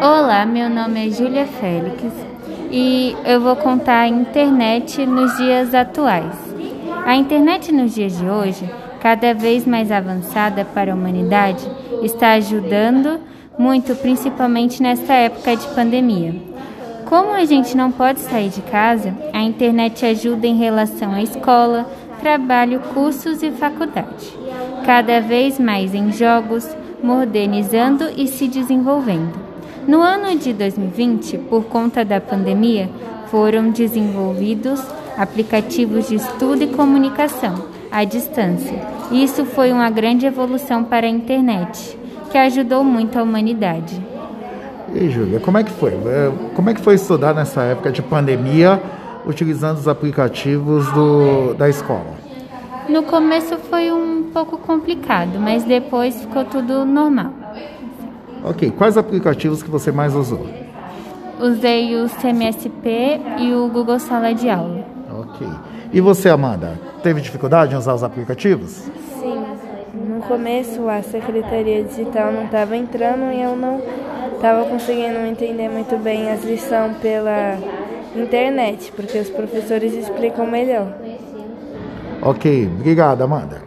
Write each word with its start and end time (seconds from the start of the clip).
Olá, 0.00 0.46
meu 0.46 0.70
nome 0.70 1.08
é 1.08 1.10
Júlia 1.10 1.46
Félix 1.46 2.00
e 2.70 3.16
eu 3.24 3.40
vou 3.40 3.56
contar 3.56 4.00
a 4.00 4.08
internet 4.08 5.04
nos 5.04 5.36
dias 5.36 5.74
atuais. 5.74 6.36
A 7.04 7.16
internet 7.16 7.72
nos 7.72 7.94
dias 7.94 8.16
de 8.16 8.24
hoje, 8.24 8.70
cada 9.00 9.34
vez 9.34 9.66
mais 9.66 9.90
avançada 9.90 10.64
para 10.64 10.92
a 10.92 10.94
humanidade, 10.94 11.64
está 12.02 12.32
ajudando 12.34 13.18
muito, 13.58 13.96
principalmente 13.96 14.80
nesta 14.82 15.14
época 15.14 15.56
de 15.56 15.66
pandemia. 15.68 16.34
Como 17.06 17.32
a 17.32 17.44
gente 17.44 17.76
não 17.76 17.90
pode 17.90 18.20
sair 18.20 18.50
de 18.50 18.62
casa, 18.62 19.12
a 19.32 19.40
internet 19.40 20.06
ajuda 20.06 20.46
em 20.46 20.56
relação 20.56 21.12
à 21.12 21.22
escola, 21.22 21.86
trabalho, 22.20 22.80
cursos 22.94 23.42
e 23.42 23.50
faculdade. 23.50 24.36
Cada 24.84 25.20
vez 25.20 25.58
mais 25.58 25.94
em 25.94 26.12
jogos, 26.12 26.68
modernizando 27.02 28.04
e 28.16 28.26
se 28.26 28.48
desenvolvendo. 28.48 29.32
No 29.86 30.00
ano 30.00 30.36
de 30.36 30.52
2020, 30.52 31.38
por 31.38 31.64
conta 31.64 32.04
da 32.04 32.20
pandemia, 32.20 32.90
foram 33.30 33.70
desenvolvidos 33.70 34.80
aplicativos 35.16 36.08
de 36.08 36.16
estudo 36.16 36.62
e 36.62 36.66
comunicação 36.68 37.66
à 37.90 38.04
distância. 38.04 38.78
Isso 39.10 39.44
foi 39.44 39.72
uma 39.72 39.88
grande 39.88 40.26
evolução 40.26 40.82
para 40.82 41.06
a 41.06 41.10
internet, 41.10 41.98
que 42.30 42.38
ajudou 42.38 42.82
muito 42.82 43.18
a 43.18 43.22
humanidade. 43.22 44.00
E 44.94 45.08
Júlia, 45.08 45.40
como 45.40 45.58
é 45.58 45.64
que 45.64 45.70
foi? 45.70 45.92
É, 45.92 46.32
como 46.54 46.70
é 46.70 46.74
que 46.74 46.80
foi 46.80 46.94
estudar 46.94 47.34
nessa 47.34 47.62
época 47.62 47.90
de 47.90 48.02
pandemia 48.02 48.80
utilizando 49.26 49.78
os 49.78 49.88
aplicativos 49.88 50.90
do, 50.92 51.54
da 51.54 51.68
escola? 51.68 52.25
No 52.88 53.02
começo 53.02 53.56
foi 53.68 53.90
um 53.90 54.30
pouco 54.32 54.58
complicado, 54.58 55.38
mas 55.40 55.64
depois 55.64 56.20
ficou 56.20 56.44
tudo 56.44 56.84
normal. 56.84 57.32
Ok, 58.44 58.70
quais 58.70 58.96
aplicativos 58.96 59.62
que 59.62 59.70
você 59.70 59.90
mais 59.90 60.14
usou? 60.14 60.46
Usei 61.40 61.96
o 61.96 62.08
CMSP 62.08 63.20
e 63.38 63.52
o 63.52 63.68
Google 63.68 63.98
Sala 63.98 64.32
de 64.32 64.48
Aula. 64.48 64.84
Ok. 65.10 65.46
E 65.92 66.00
você, 66.00 66.28
Amanda, 66.28 66.78
teve 67.02 67.20
dificuldade 67.20 67.74
em 67.74 67.76
usar 67.76 67.94
os 67.94 68.04
aplicativos? 68.04 68.88
Sim. 69.20 69.44
No 69.94 70.20
começo 70.22 70.88
a 70.88 71.02
secretaria 71.02 71.82
digital 71.82 72.32
não 72.32 72.44
estava 72.44 72.76
entrando 72.76 73.32
e 73.32 73.42
eu 73.42 73.56
não 73.56 73.82
estava 74.34 74.64
conseguindo 74.64 75.18
entender 75.26 75.68
muito 75.68 75.96
bem 75.98 76.30
as 76.30 76.44
lições 76.44 76.96
pela 76.98 77.58
internet, 78.14 78.92
porque 78.94 79.18
os 79.18 79.28
professores 79.28 79.92
explicam 79.92 80.46
melhor. 80.46 80.86
Ok, 82.28 82.44
obrigado, 82.74 83.22
Amanda. 83.22 83.65